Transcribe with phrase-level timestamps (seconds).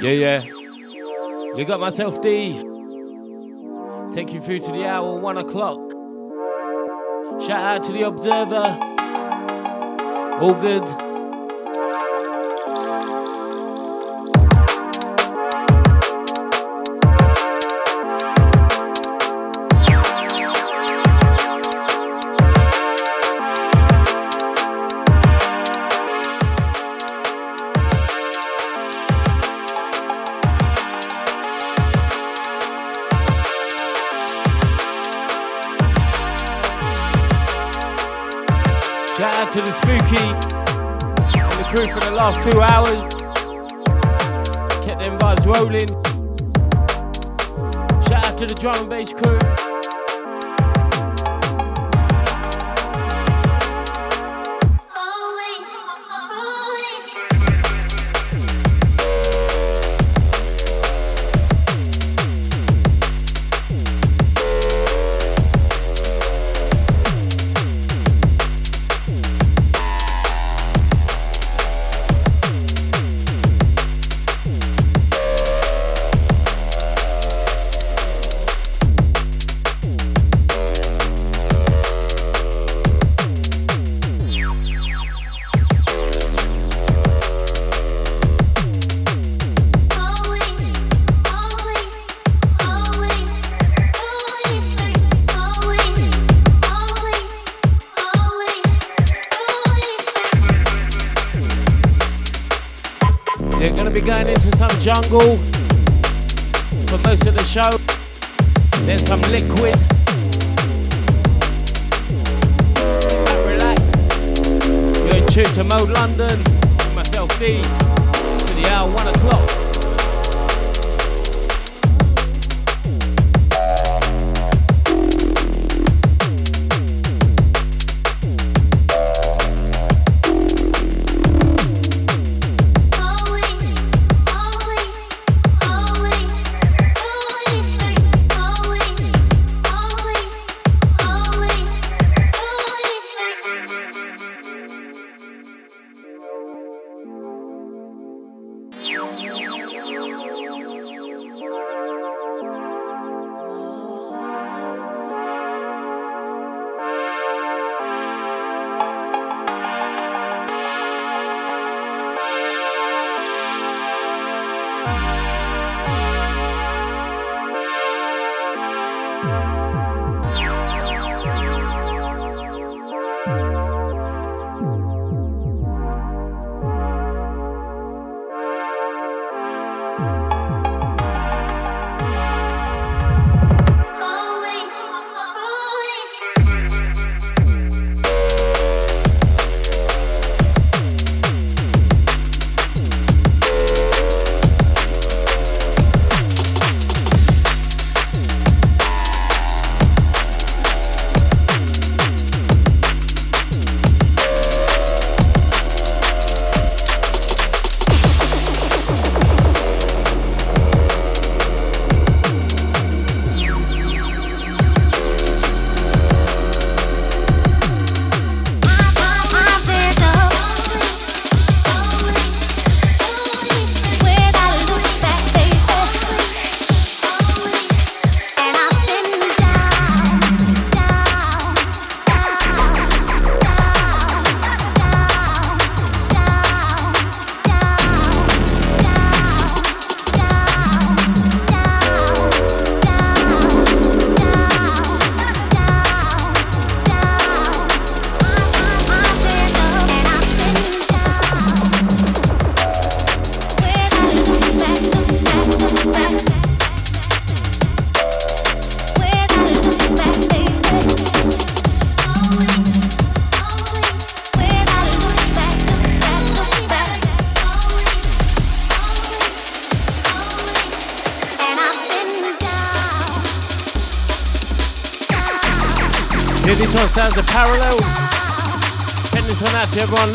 [0.00, 0.44] Yeah, yeah.
[1.54, 2.54] You got myself D.
[4.12, 5.78] Take you through to the hour, one o'clock.
[7.40, 8.64] Shout out to the Observer.
[10.40, 11.07] All good.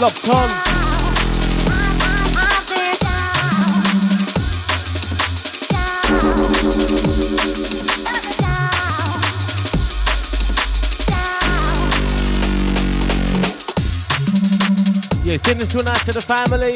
[0.04, 0.50] love tongue.
[15.24, 16.74] Yeah, send this one out to the family.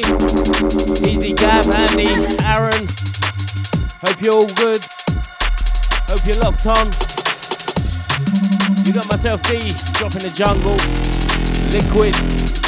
[1.06, 2.08] Easy Gab, Andy,
[2.46, 2.88] Aaron.
[4.06, 4.82] Hope you're all good.
[6.08, 6.88] Hope you're locked on.
[8.86, 10.78] You got myself D, dropping the jungle.
[11.74, 12.67] Liquid.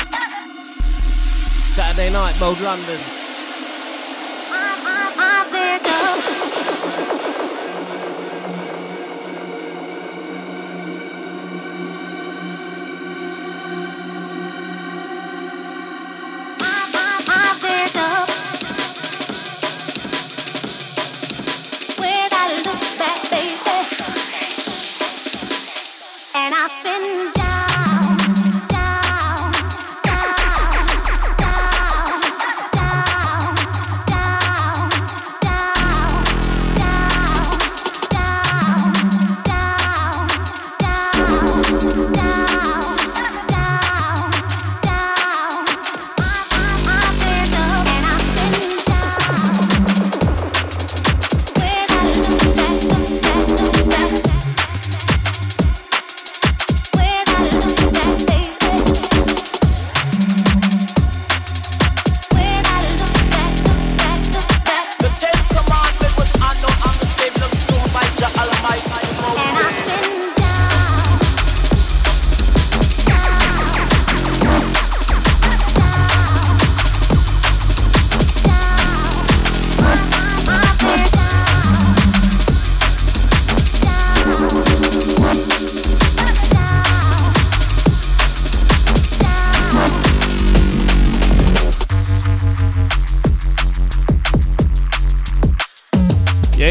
[1.99, 3.18] Saturday night, Mode London.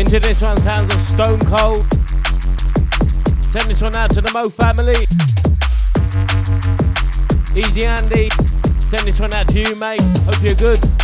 [0.08, 1.84] Stone Cold.
[3.50, 5.04] Send this one out to the Mo family.
[7.54, 8.30] Easy Andy.
[8.88, 10.00] Send this one out to you, mate.
[10.24, 10.97] Hope you're good.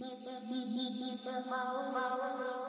[0.00, 2.67] 嘿嘿嘿嘿嘿，个猫猫。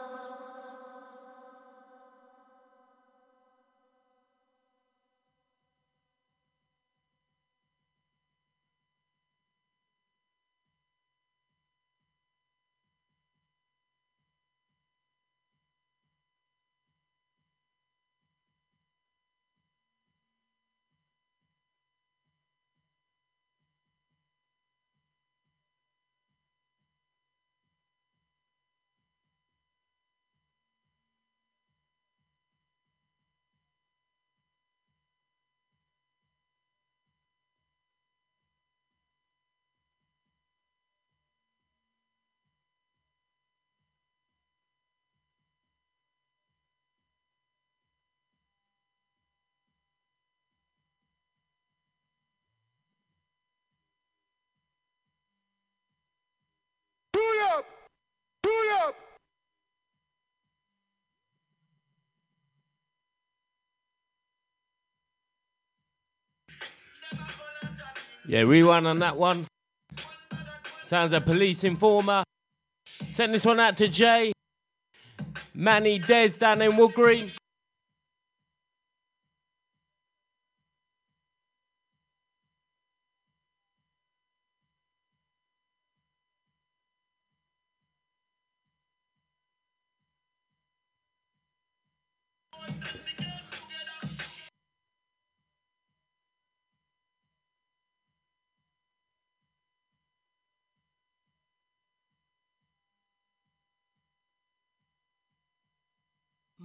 [68.27, 69.47] Yeah, rewind on that one.
[70.83, 72.23] Sounds a police informer.
[73.09, 74.33] Send this one out to Jay.
[75.53, 77.31] Manny Des down in Wood Green.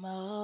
[0.05, 0.44] more.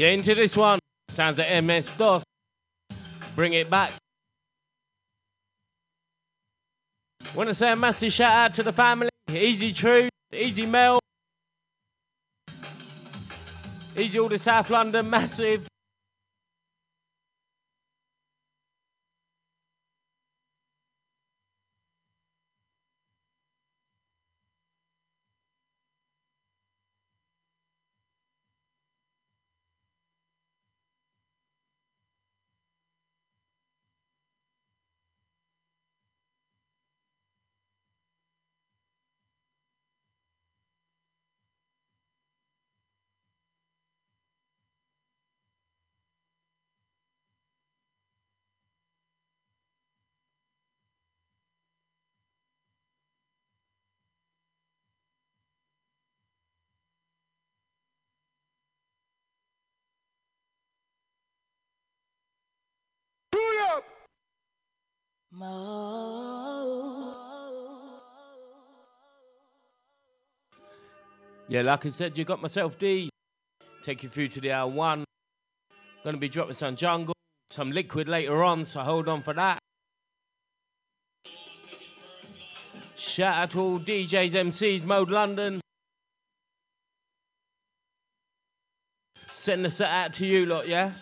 [0.00, 0.78] Yeah, into this one.
[1.08, 2.24] Sounds like MS DOS.
[3.36, 3.92] Bring it back.
[7.34, 9.10] Want to say a massive shout out to the family.
[9.30, 11.00] Easy True, Easy Mel,
[13.94, 15.68] Easy all the South London, massive.
[71.48, 73.08] Yeah, like I said, you got myself D.
[73.82, 75.04] Take you through to the hour one.
[76.04, 77.14] Gonna be dropping some jungle,
[77.50, 79.58] some liquid later on, so hold on for that.
[82.96, 85.60] Shout out to all DJs, MCs, Mode London.
[89.34, 90.92] Send the set out to you lot, yeah?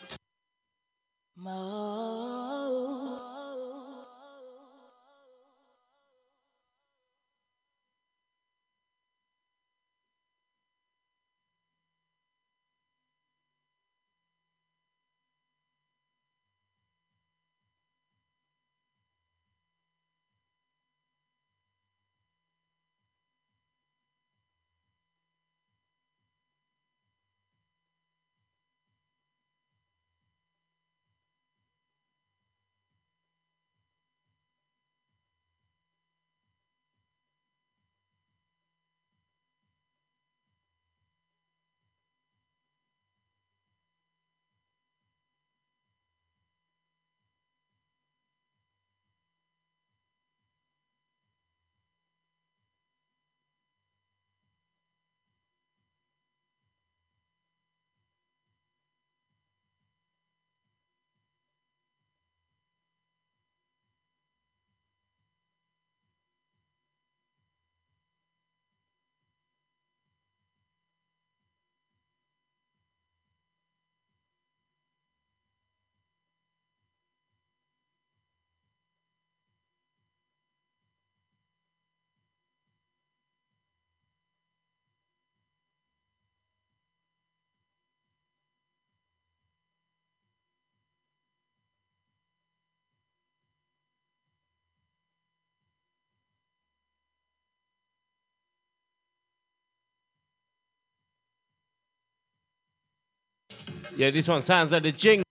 [103.99, 105.25] Yeah, this one sounds like the jing.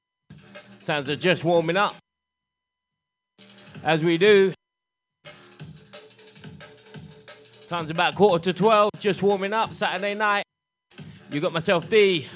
[0.82, 1.96] Sounds like just warming up.
[3.82, 4.54] As we do.
[7.70, 10.44] Time's about quarter to 12, just warming up Saturday night.
[11.32, 12.28] You got myself D.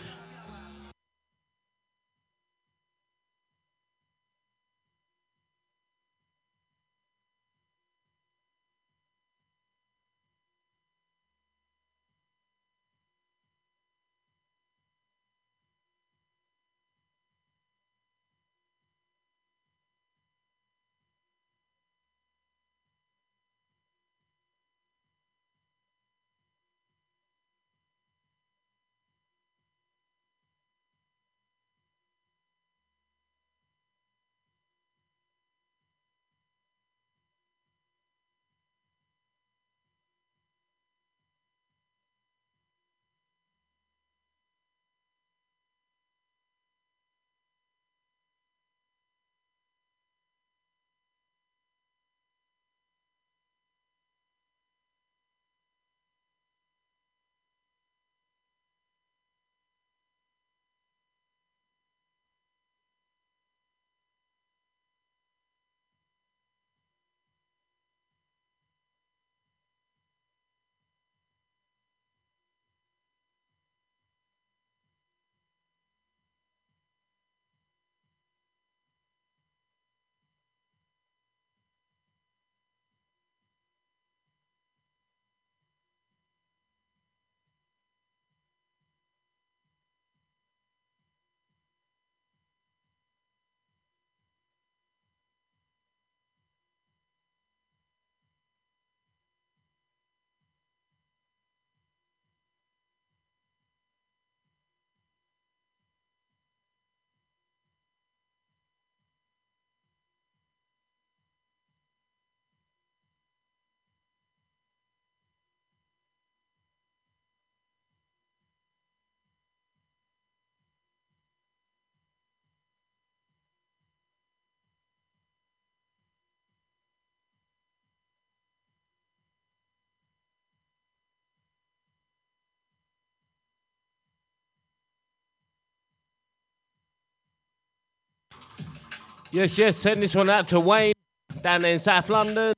[139.31, 140.93] Yes, yes, send this one out to Wayne
[141.41, 142.53] down there in South London.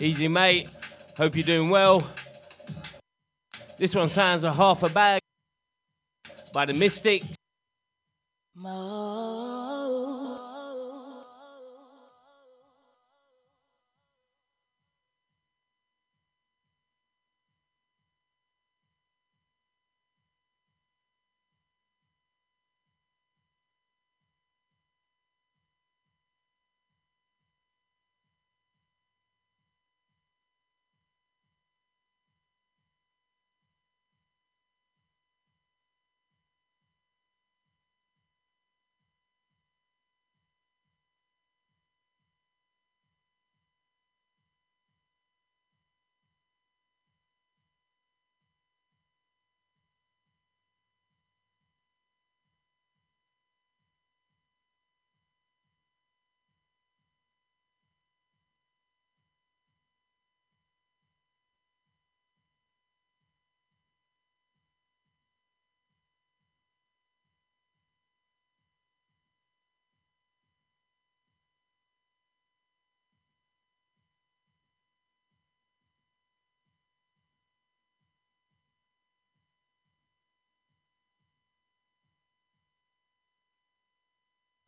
[0.00, 0.70] Easy, mate.
[1.16, 2.08] Hope you're doing well.
[3.76, 5.20] This one sounds a half a bag
[6.54, 7.26] by the Mystics.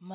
[0.09, 0.14] Yeah,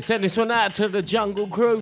[0.00, 1.80] send this one out to the Jungle Crew.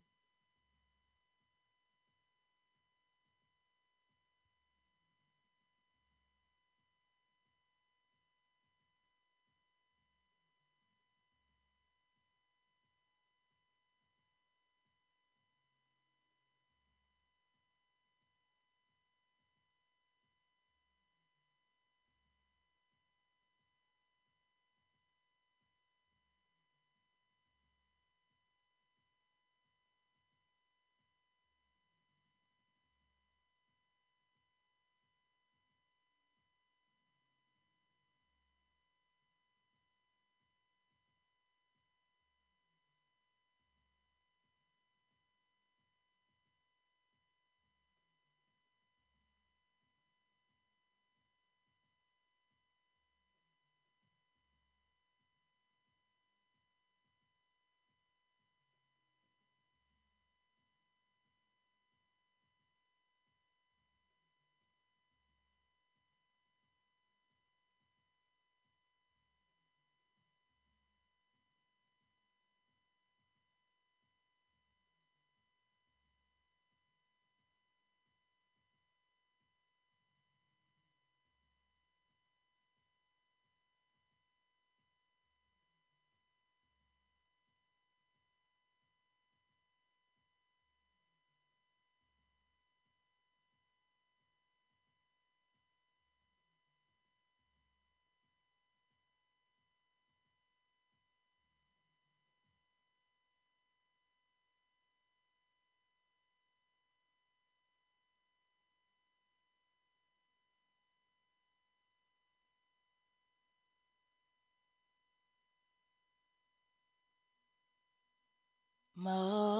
[118.98, 119.57] Mo.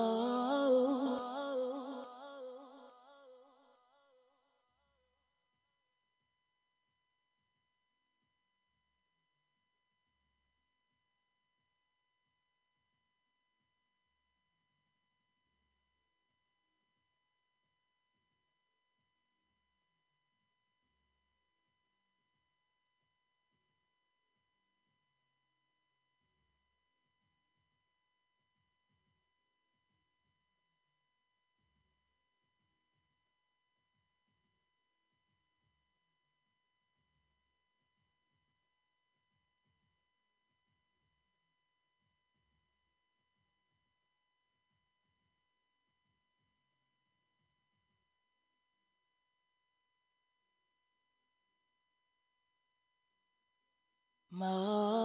[54.38, 54.97] More.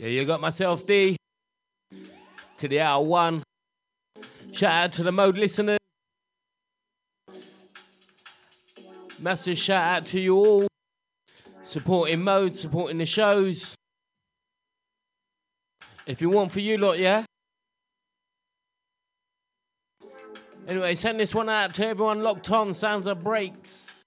[0.00, 1.14] Yeah, you got myself D
[2.56, 3.42] to the hour one.
[4.50, 5.76] Shout out to the mode listeners.
[9.18, 10.68] Massive shout out to you all.
[11.60, 13.74] Supporting mode, supporting the shows.
[16.06, 17.26] If you want for you lot, yeah?
[20.66, 22.72] Anyway, send this one out to everyone locked on.
[22.72, 23.99] Sounds of breaks.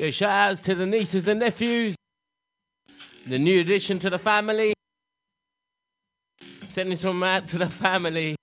[0.00, 1.94] Uh, yeah, shout outs to the nieces and nephews,
[3.26, 4.72] the new addition to the family.
[6.70, 8.36] Sending some out to the family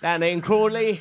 [0.00, 1.00] down in Crawley.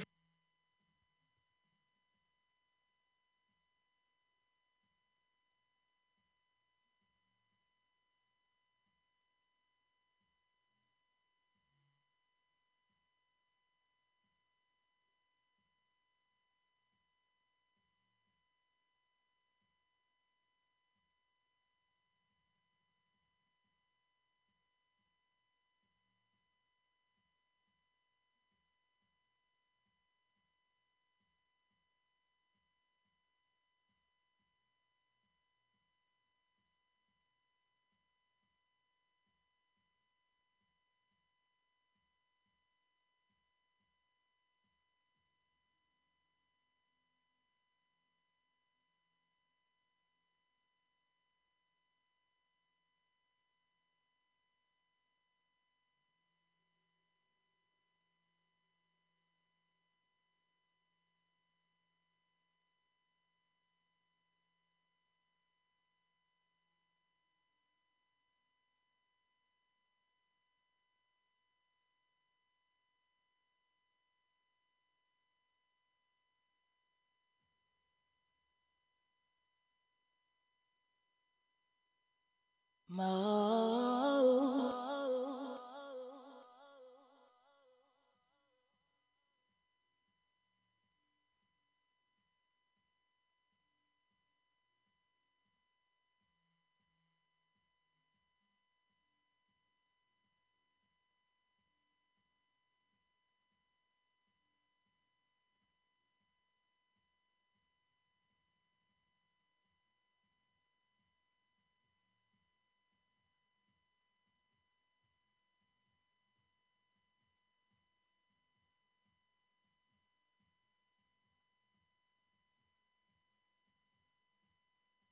[82.91, 83.58] Yeah,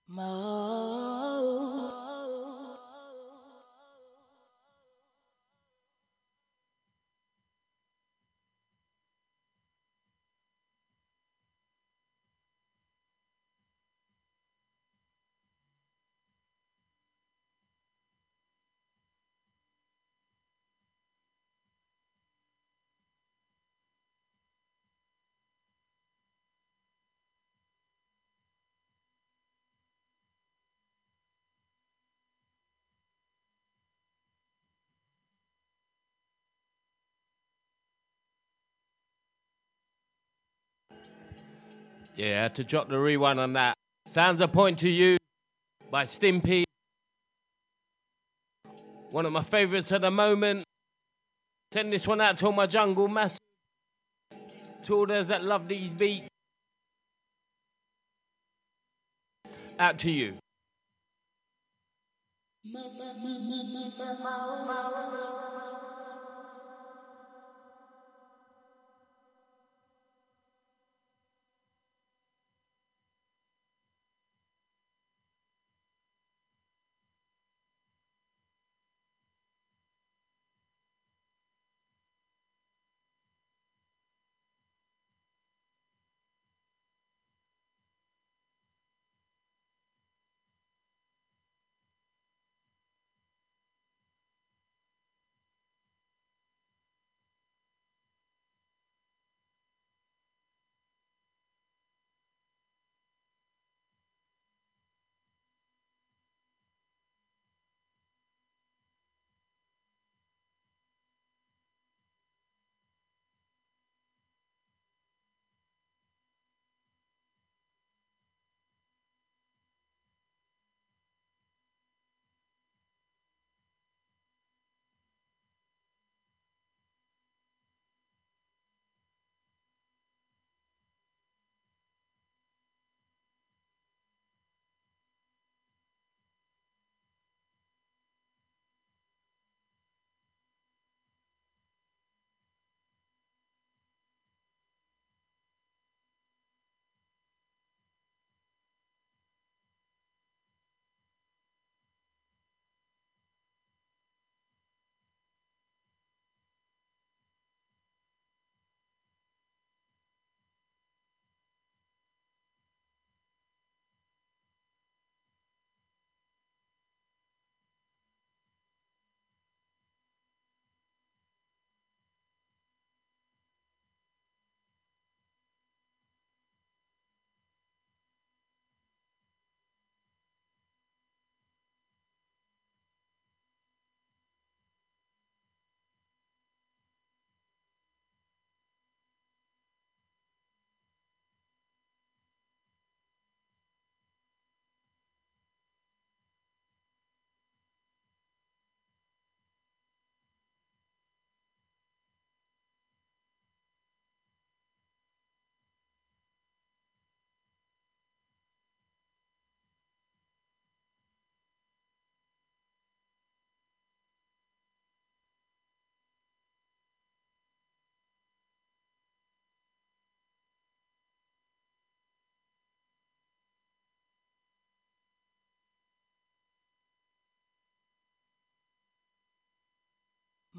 [0.10, 0.77] I
[42.26, 43.76] had to drop the rewind on that.
[44.06, 45.18] Sounds a point to you
[45.92, 46.64] by Stimpy.
[49.12, 50.64] One of my favorites at the moment.
[51.72, 53.38] Send this one out to all my jungle mass.
[54.86, 56.28] To all those that love these beats.
[59.78, 60.34] Out to you.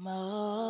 [0.01, 0.68] More.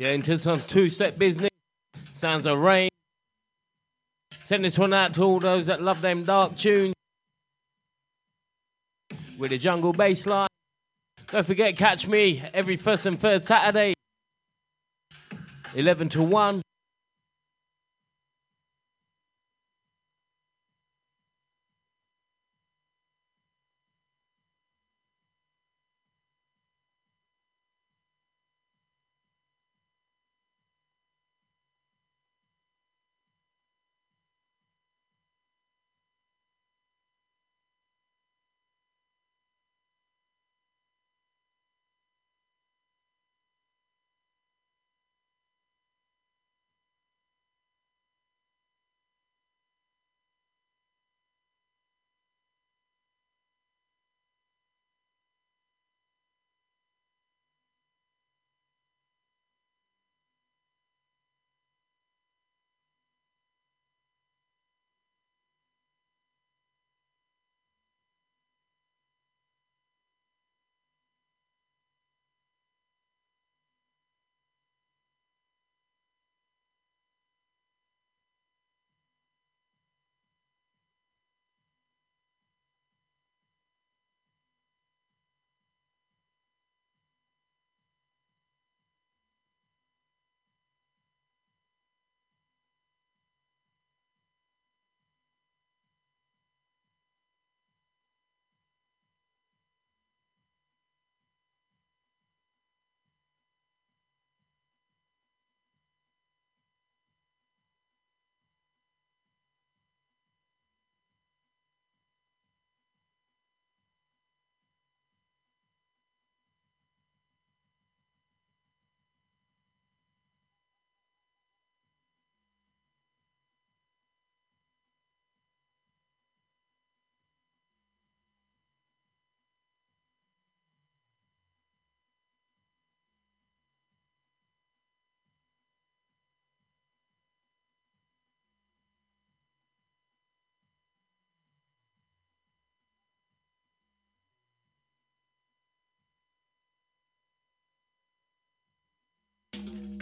[0.00, 1.50] Yeah, into some two-step business.
[2.14, 2.88] Sounds of rain.
[4.38, 6.94] Send this one out to all those that love them dark tunes.
[9.38, 10.48] With a jungle bass line.
[11.30, 13.92] Don't forget, catch me every first and third Saturday,
[15.74, 16.62] 11 to 1.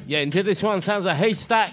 [0.07, 1.73] Yeah, into this one sounds a haystack.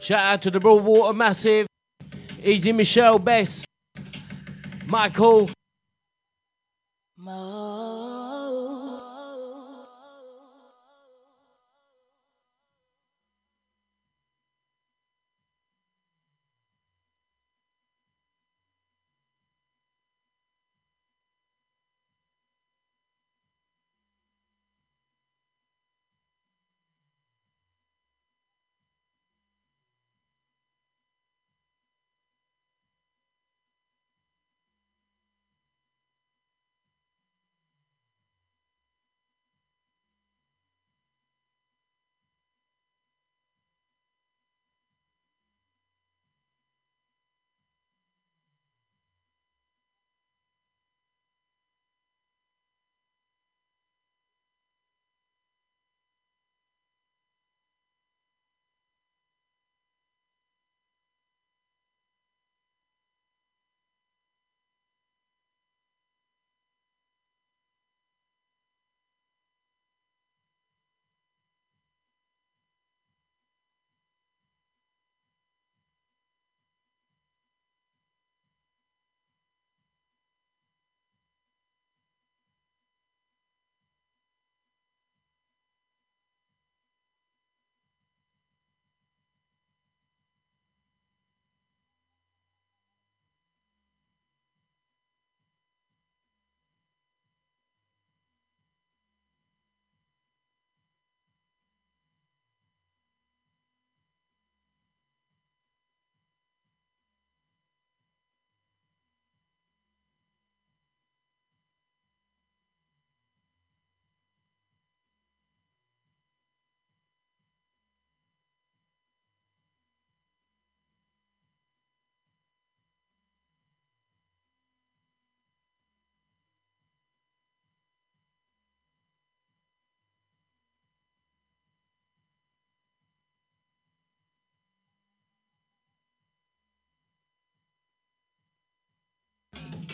[0.00, 1.66] Shout out to the Broadwater Massive,
[2.42, 3.64] Easy Michelle Bess,
[4.86, 5.50] Michael.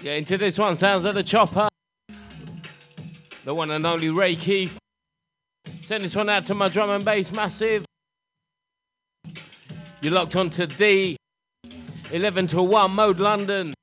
[0.02, 1.68] Yeah, into this one sounds like a chopper.
[3.44, 4.76] The one and only Ray Keith.
[5.82, 7.84] Send this one out to my drum and bass massive.
[10.00, 11.16] You're locked on to D.
[12.10, 13.74] 11 to 1 mode London.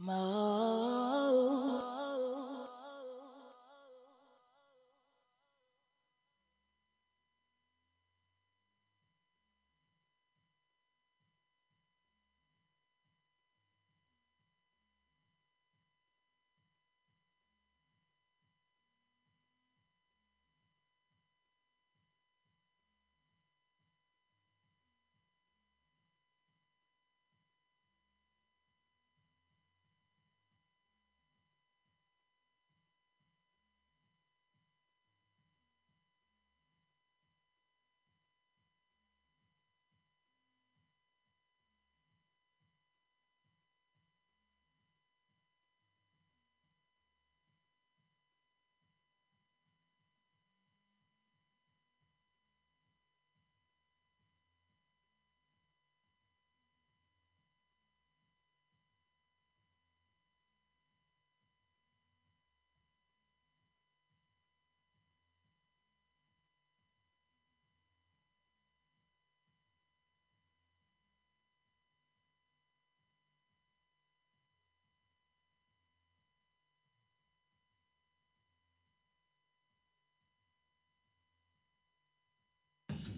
[0.00, 0.79] Mo.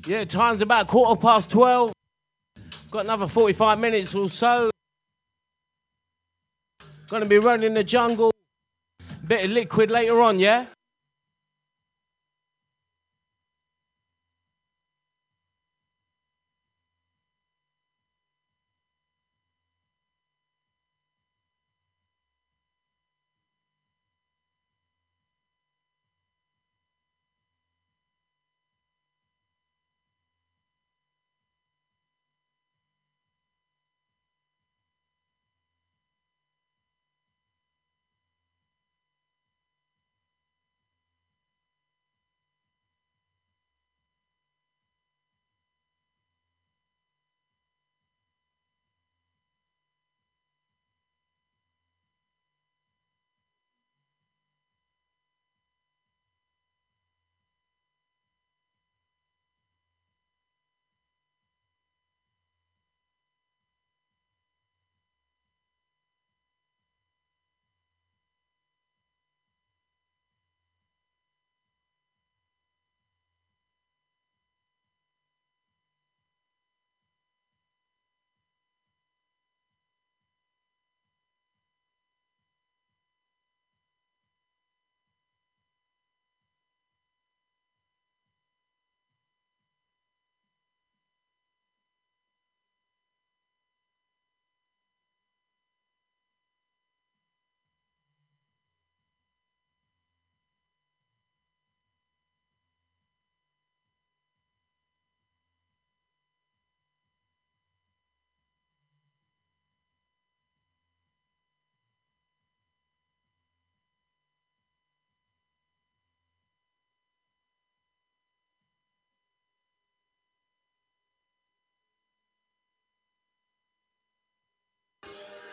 [0.05, 1.93] Yeah, time's about quarter past 12.
[2.91, 4.71] Got another 45 minutes or so.
[7.09, 8.33] Gonna be running the jungle.
[9.27, 10.67] Bit of liquid later on, yeah?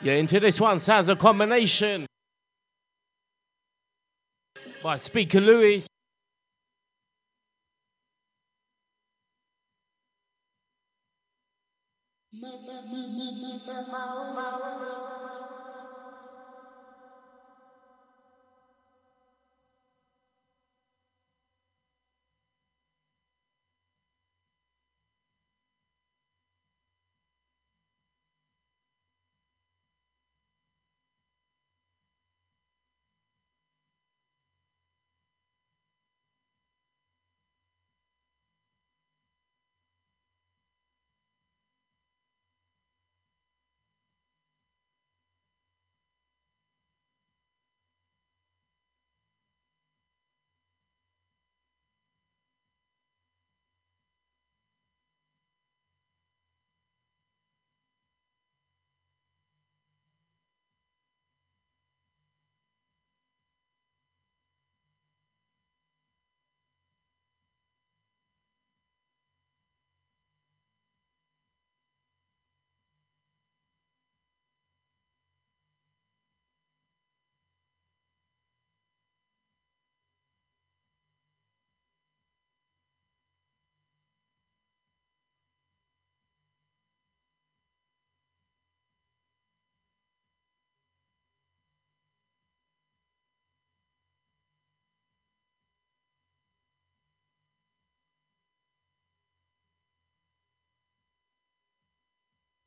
[0.02, 2.06] Yeah, into this one sounds a combination
[4.82, 5.86] by Speaker Louis.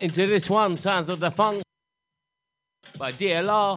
[0.00, 1.62] Into this one, Sounds of the Funk
[2.98, 3.76] by DLR.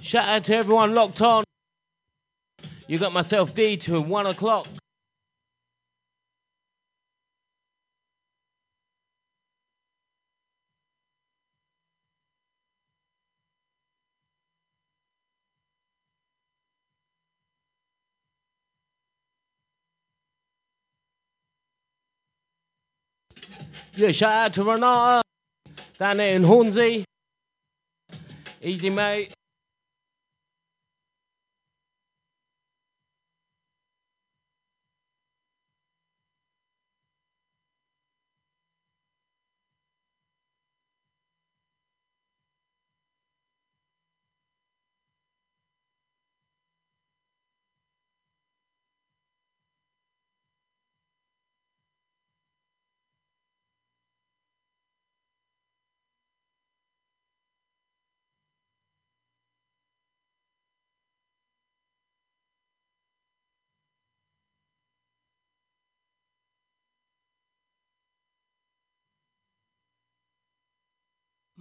[0.00, 1.44] Shout out to everyone locked on.
[2.86, 4.66] You got myself D to one o'clock.
[23.94, 25.22] Yeah, shout out to Renata
[25.98, 27.04] down there in Hornsey.
[28.62, 29.34] Easy, mate.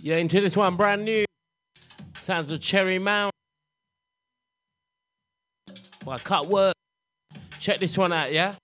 [0.00, 1.24] You're into this one, brand new.
[2.20, 3.32] Sounds of Cherry Mound
[6.04, 6.72] by Cutwork.
[7.58, 8.54] Check this one out, yeah?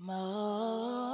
[0.00, 1.07] More.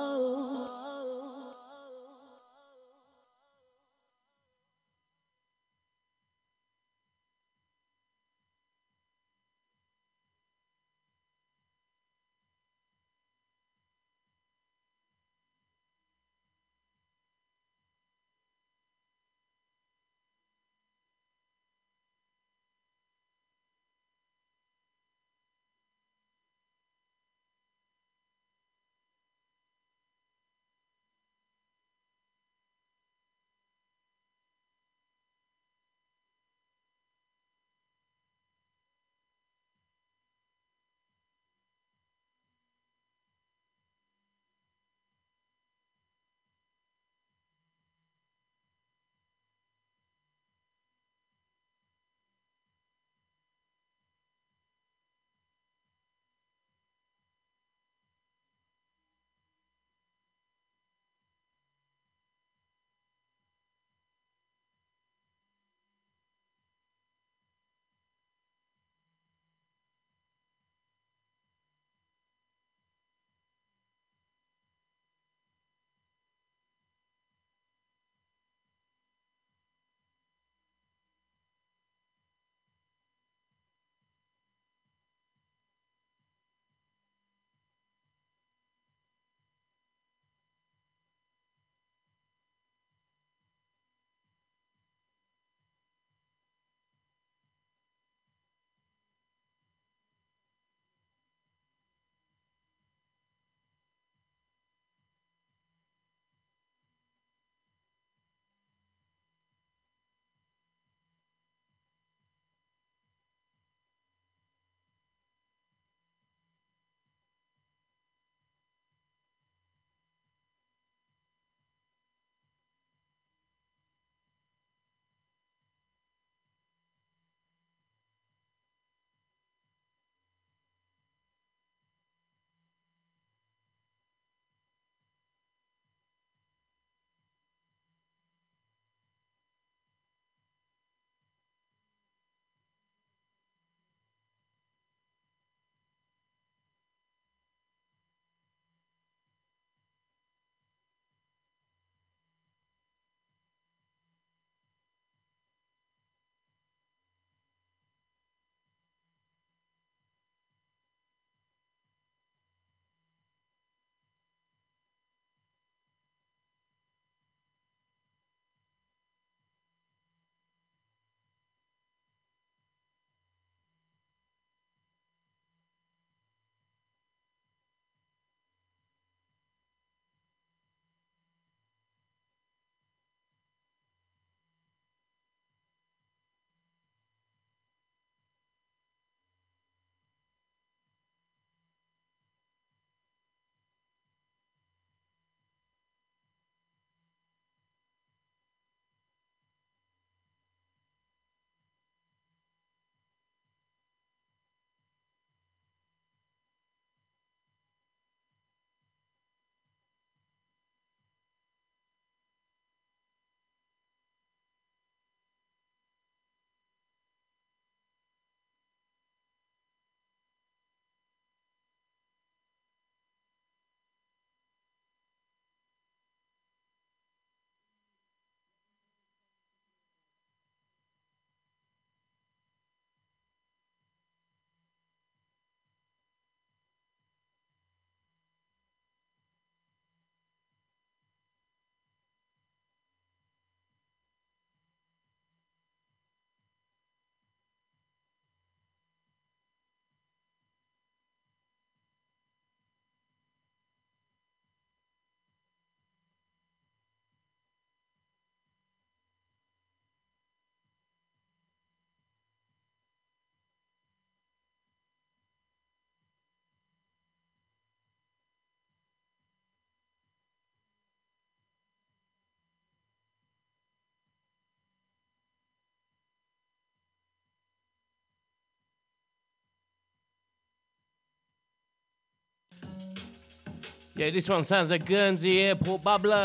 [283.97, 286.24] Yeah, this one sounds like Guernsey Airport Bubbler,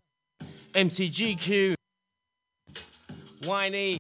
[0.74, 1.76] MCGQ,
[3.46, 3.99] Whiny.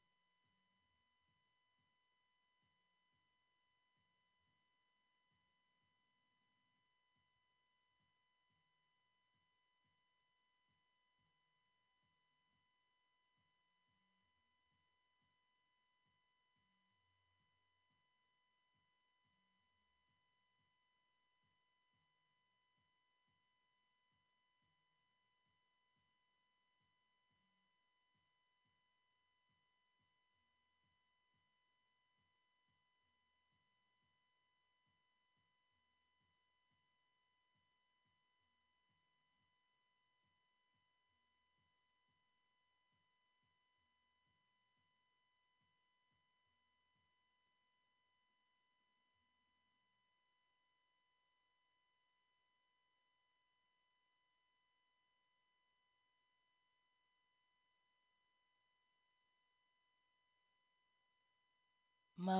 [62.21, 62.33] Yeah,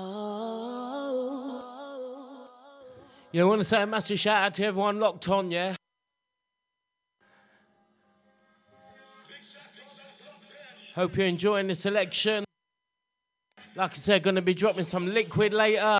[3.42, 5.74] I want to say a massive shout out to everyone locked on, yeah?
[10.94, 12.44] Hope you're enjoying the selection.
[13.74, 15.96] Like I said, going to be dropping some liquid later.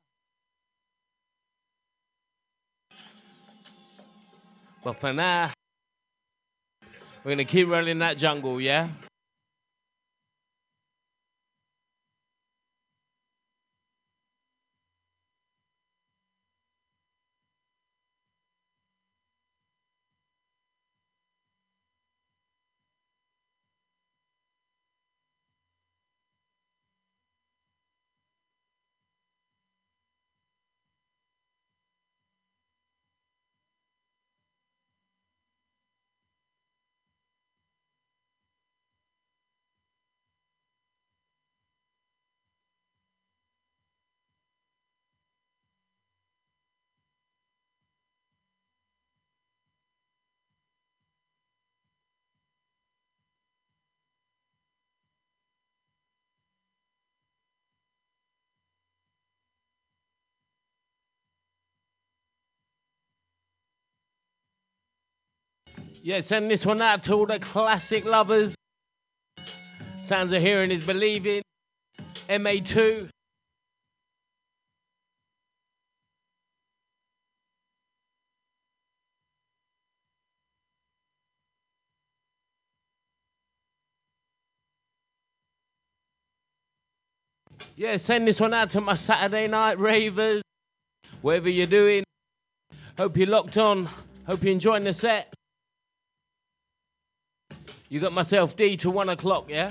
[4.85, 5.53] But for now,
[7.25, 8.89] we're going to keep rolling that jungle, yeah?
[66.03, 68.55] Yeah, send this one out to all the classic lovers.
[70.03, 71.43] Sounds of hearing is believing.
[72.29, 73.11] MA2.
[87.77, 90.43] Yeah, send this one out to my Saturday night ravers.
[91.21, 92.05] Whatever you're doing.
[92.97, 93.89] Hope you're locked on.
[94.27, 95.35] Hope you're enjoying the set.
[97.91, 99.71] You got myself D to one o'clock, yeah?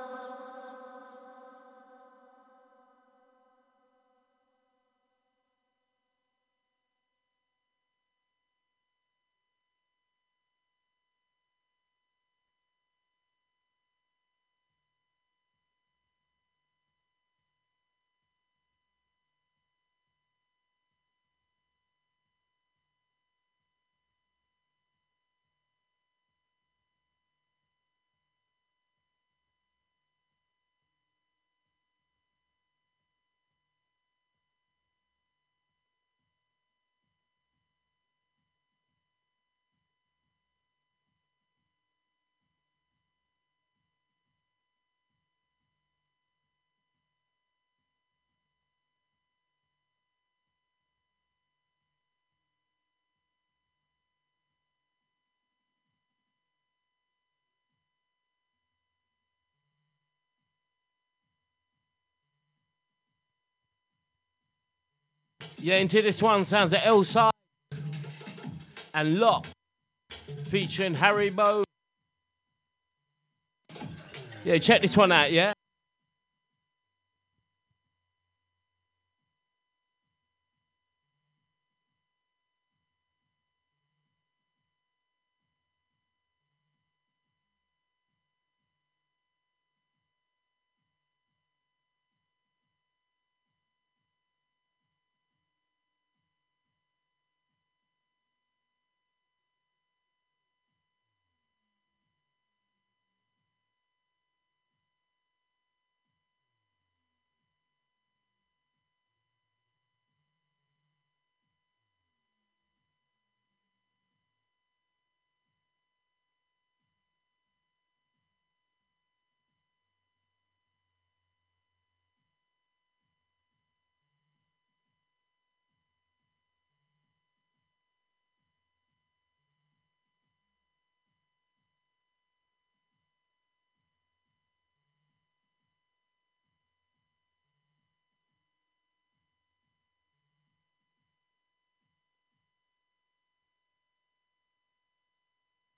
[65.64, 67.32] Yeah, into this one sounds at L-Side
[68.94, 69.48] and Lock
[70.48, 71.64] featuring Harry Bow.
[74.44, 75.54] Yeah, check this one out, yeah?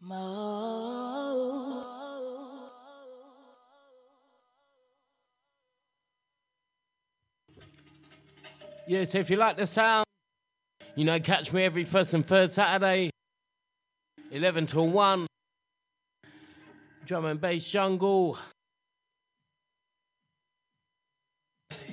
[0.07, 0.13] Yeah,
[9.05, 10.05] so if you like the sound,
[10.95, 13.09] you know, catch me every first and third Saturday,
[14.31, 15.25] 11 till 1.
[17.07, 18.37] Drum and bass jungle.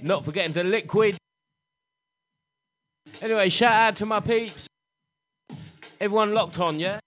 [0.03, 1.17] Not forgetting the liquid.
[3.23, 4.67] Anyway, shout out to my peeps.
[5.99, 6.99] Everyone locked on, yeah?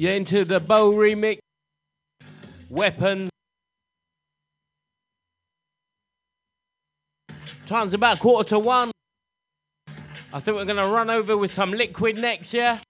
[0.00, 1.40] You're into the Bow remix.
[2.70, 3.28] Weapon.
[7.66, 8.92] Time's about quarter to one.
[10.32, 12.80] I think we're going to run over with some liquid next, yeah?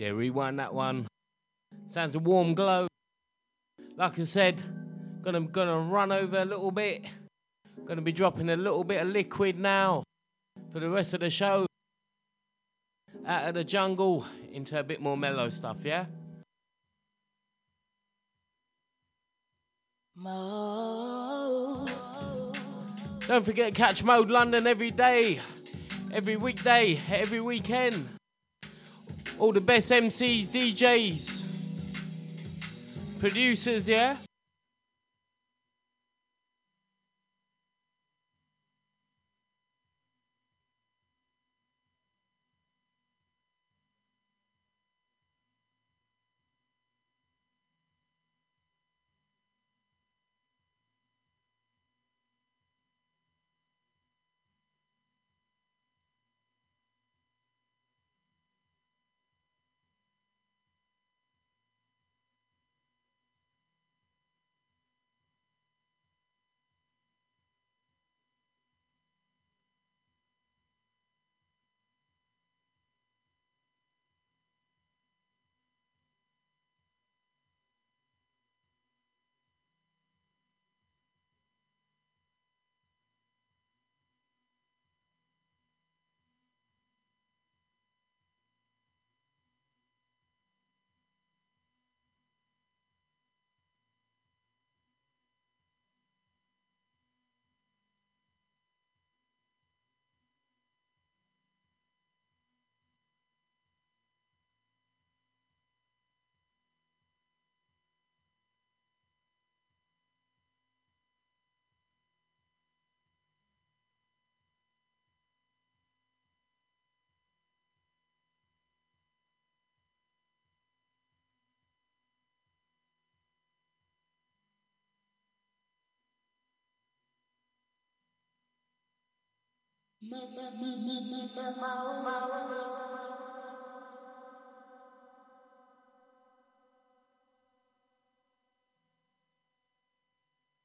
[0.00, 1.06] Yeah, rewind that one.
[1.88, 2.88] Sounds a warm glow.
[3.98, 4.62] Like I said,
[5.22, 7.04] gonna gonna run over a little bit.
[7.84, 10.04] Gonna be dropping a little bit of liquid now
[10.72, 11.66] for the rest of the show.
[13.26, 16.06] Out of the jungle into a bit more mellow stuff, yeah?
[23.26, 25.40] Don't forget Catch Mode London every day,
[26.10, 28.14] every weekday, every weekend
[29.40, 31.48] all the best MCs, DJs,
[33.18, 34.16] producers, yeah?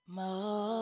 [0.08, 0.75] Mau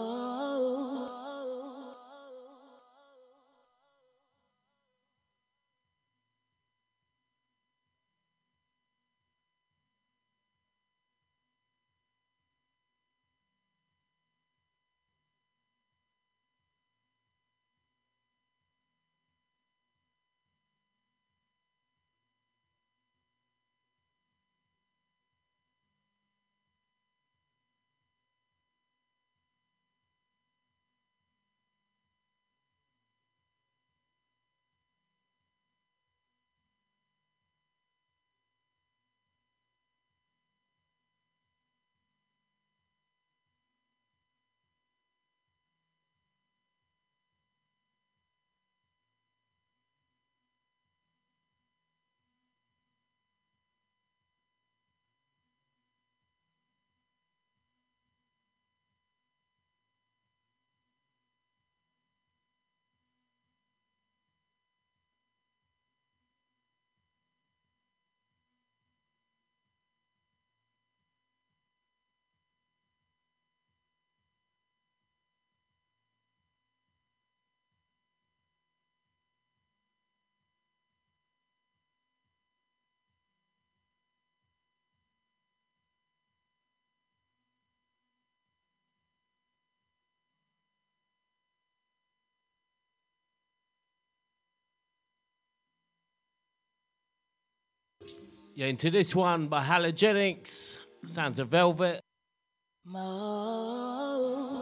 [98.56, 100.78] Yeah, into this one by Halogenix.
[101.06, 102.02] Sounds of Velvet.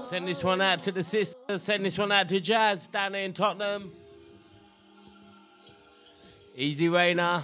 [0.10, 1.62] Send this one out to the sisters.
[1.62, 3.92] Send this one out to Jazz down there in Tottenham.
[6.56, 7.44] Easy Rainer.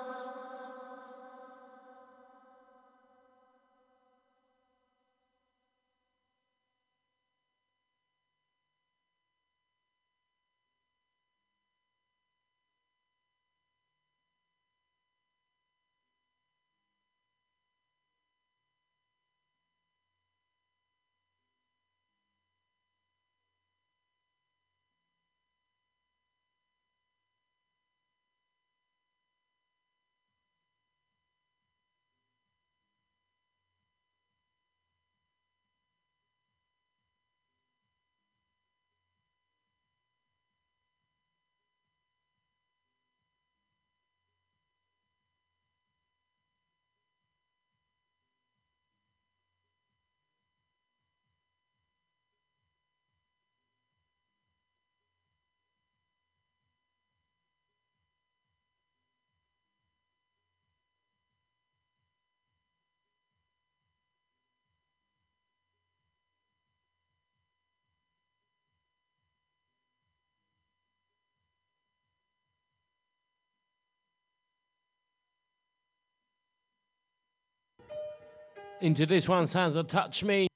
[78.81, 80.47] Into this one sounds of Touch Me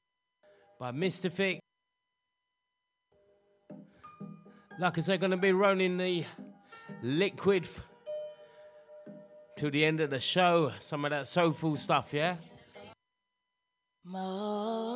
[0.80, 1.60] by Mystific.
[4.80, 6.26] Like I said, going to be rolling the
[7.02, 7.82] liquid f-
[9.58, 10.74] till the end of the show.
[10.80, 12.38] Some of that soulful stuff, yeah?
[14.04, 14.95] Mo.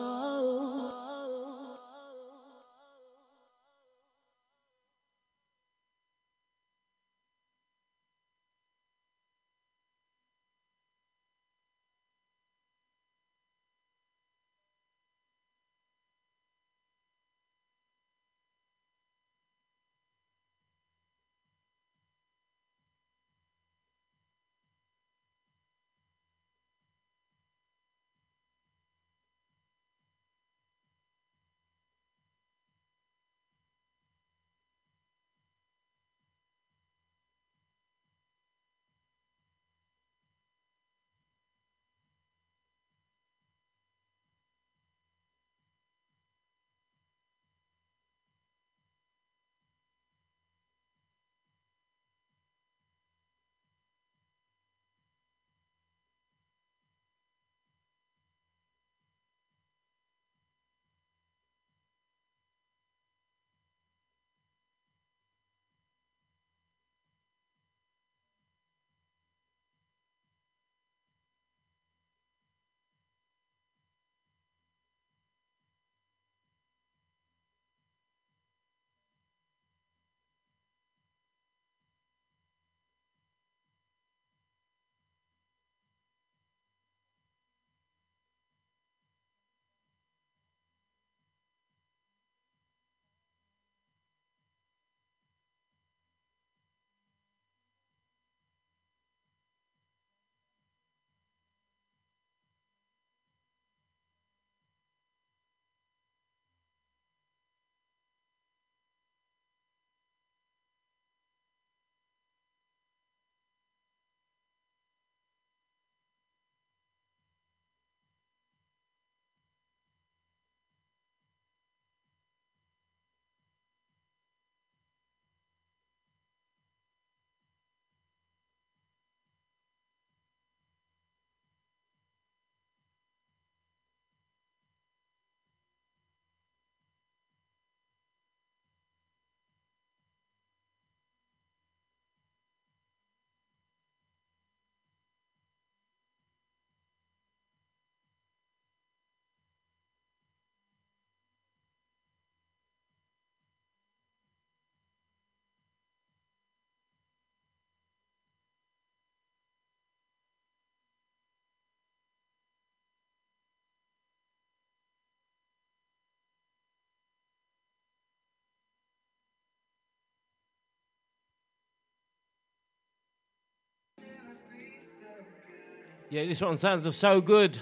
[176.11, 177.59] Yeah, this one sounds so good.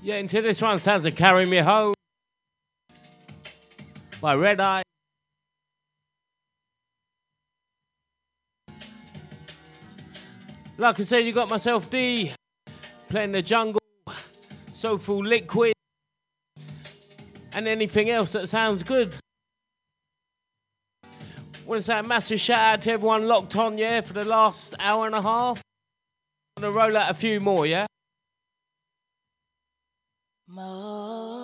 [0.00, 1.92] Yeah, into this one sounds like Carry Me Home
[4.20, 4.82] by Red Eye.
[10.76, 12.32] Like I said, you got myself D
[13.08, 13.80] playing the jungle,
[14.72, 15.72] soulful liquid,
[17.52, 19.16] and anything else that sounds good.
[21.66, 24.74] Want to say a massive shout out to everyone locked on, yeah, for the last
[24.78, 25.60] hour and a half.
[26.56, 27.86] I'm gonna roll out a few more, yeah.
[30.48, 31.37] Mo.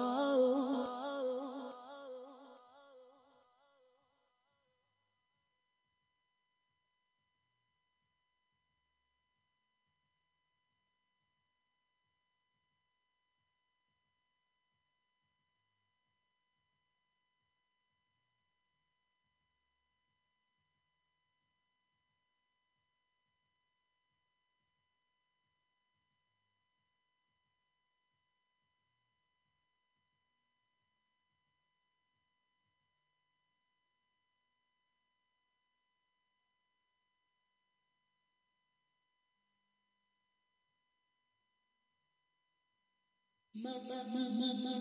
[43.54, 44.30] Mau, mau, mau,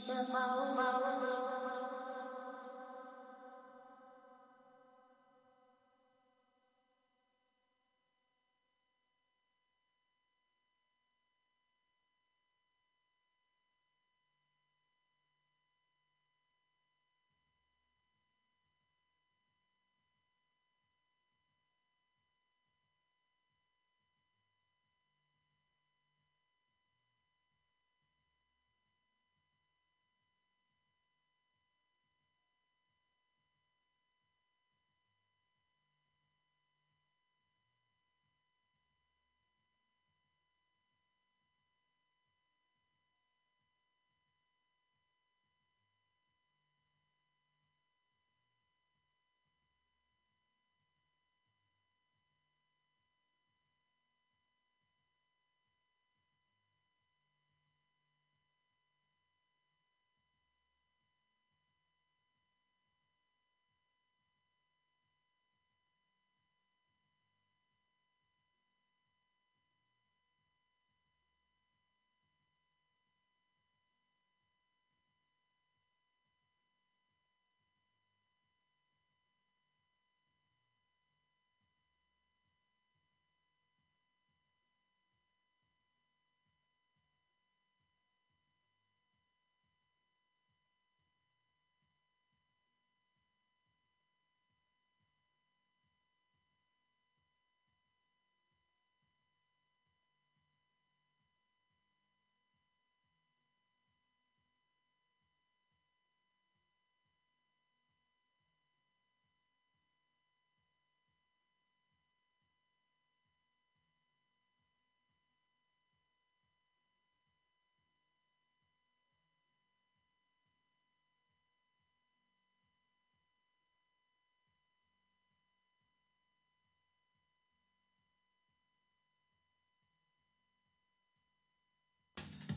[0.07, 1.52] mau, mau, mau, mau, mau.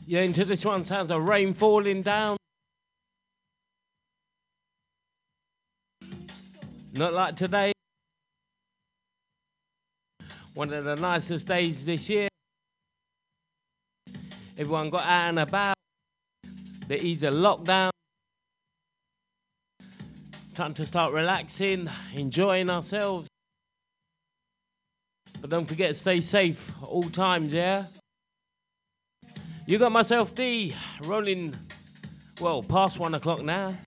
[0.09, 2.37] Yeah, into this one sounds of rain falling down.
[6.93, 7.73] Not like today.
[10.53, 12.29] One of the nicest days this year.
[14.57, 15.75] Everyone got out and about.
[16.87, 17.89] The ease of lockdown.
[20.55, 23.27] Time to start relaxing, enjoying ourselves.
[25.41, 27.87] But don't forget to stay safe at all times, yeah?
[29.69, 30.73] You got myself D
[31.03, 31.53] rolling,
[32.39, 33.77] well, past one o'clock now.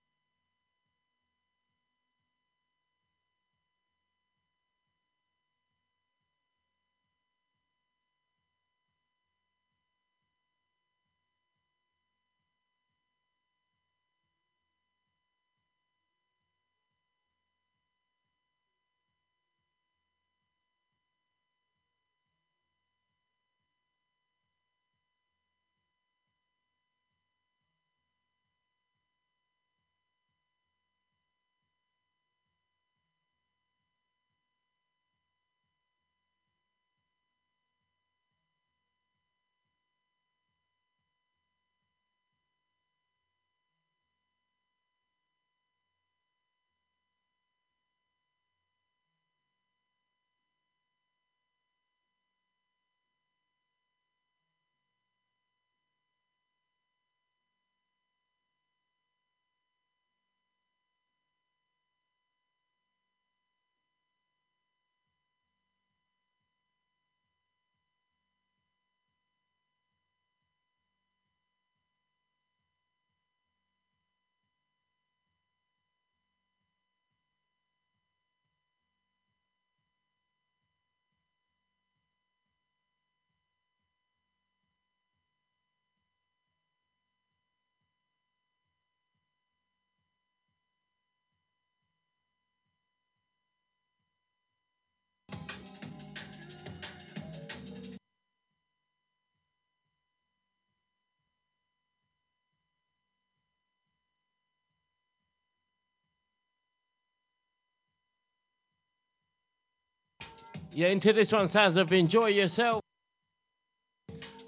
[110.73, 112.81] Yeah, into this one sounds of enjoy yourself.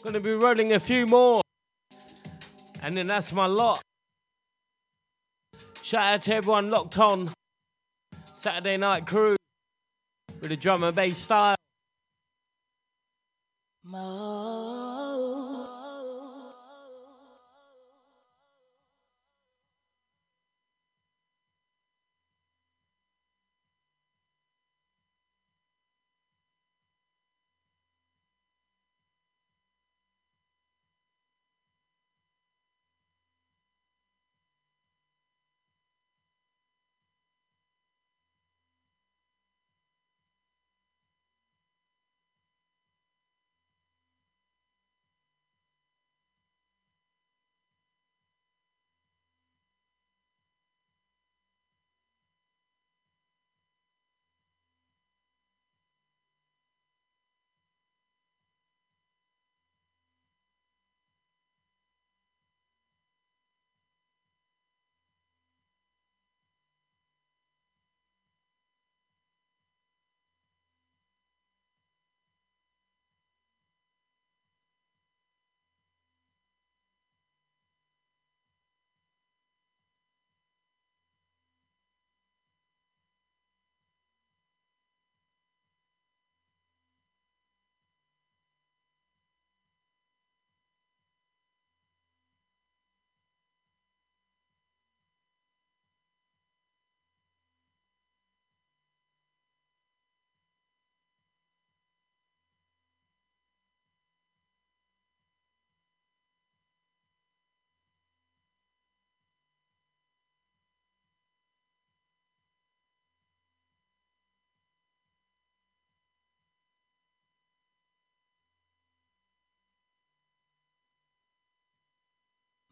[0.04, 1.42] Gonna be rolling a few more.
[2.82, 3.82] And then that's my lot.
[5.82, 7.32] Shout out to everyone locked on.
[8.36, 9.36] Saturday night crew
[10.42, 11.56] with a drum and bass style.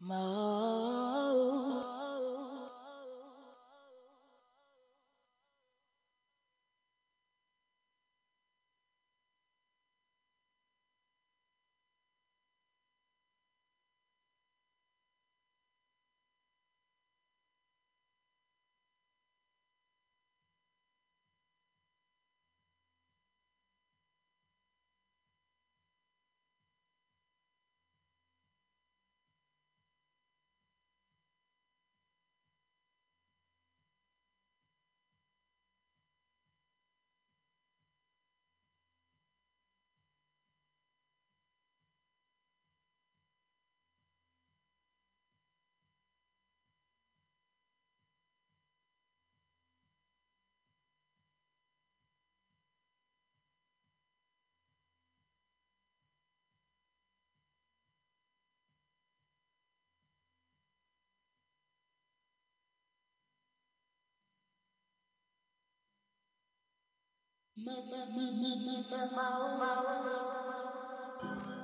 [0.04, 0.71] More.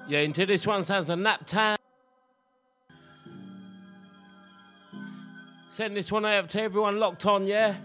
[0.07, 1.79] Yeah, into this one sounds a nap time.
[5.71, 7.77] Send this one out to everyone locked on, yeah?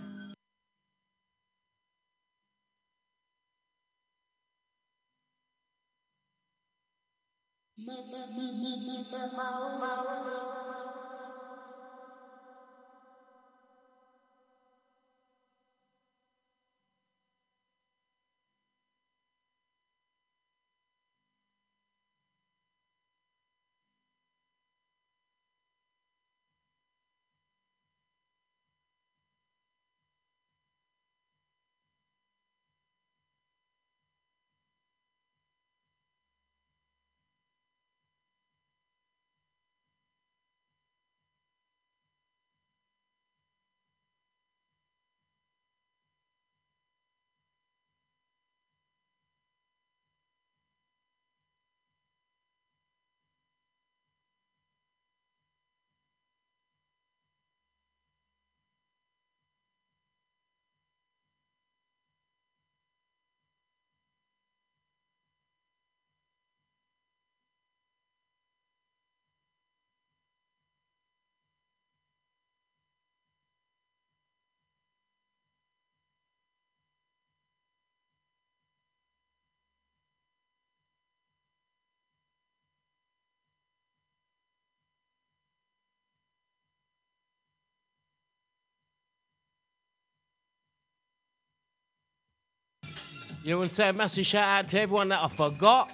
[93.46, 95.92] You want to say a massive shout out to everyone that I forgot?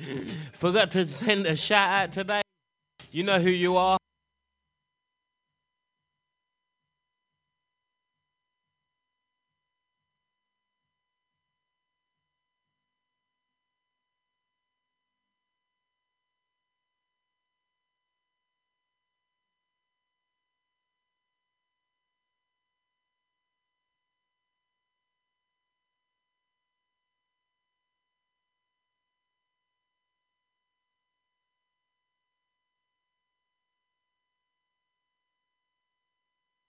[0.54, 2.42] forgot to send a shout out today.
[3.12, 3.96] You know who you are.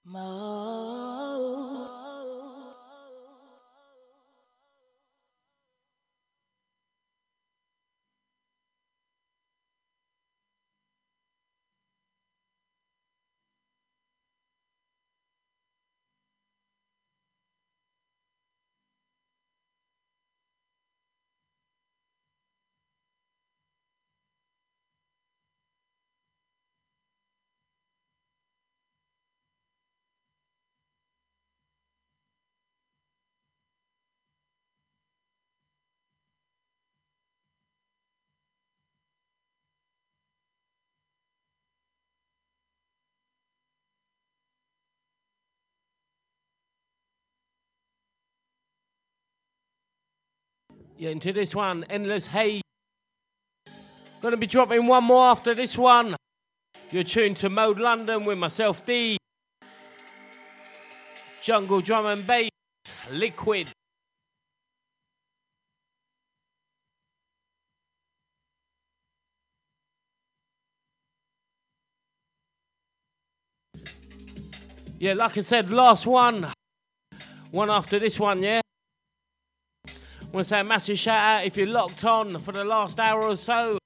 [0.05, 0.64] Mo.
[50.97, 52.61] Yeah, into this one, Endless Hay.
[54.21, 56.15] Gonna be dropping one more after this one.
[56.89, 59.17] You're tuned to Mode London with myself, D.
[61.41, 62.49] Jungle Drum and Bass,
[63.11, 63.67] Liquid.
[74.97, 76.53] Yeah, like I said, last one.
[77.51, 78.61] One after this one, yeah?
[80.35, 83.23] Want to say a massive shout out if you're locked on for the last hour
[83.23, 83.77] or so.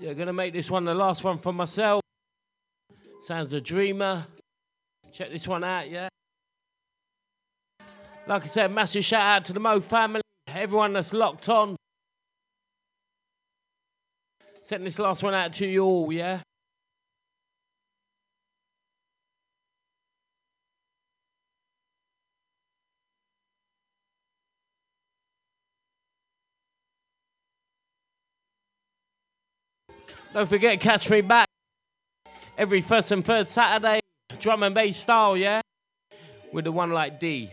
[0.00, 2.02] Yeah, gonna make this one the last one for myself.
[3.20, 4.26] Sounds a dreamer.
[5.12, 6.08] Check this one out, yeah?
[8.26, 11.76] Like I said, massive shout out to the Mo family, everyone that's locked on.
[14.62, 16.40] Sending this last one out to you all, yeah?
[30.34, 31.46] Don't forget, catch me back
[32.56, 34.00] every first and third Saturday,
[34.40, 35.60] drum and bass style, yeah?
[36.52, 37.52] With the one like D.